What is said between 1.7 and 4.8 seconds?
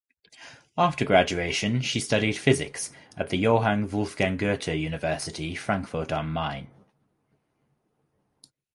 she studied physics at the Johann Wolfgang Goethe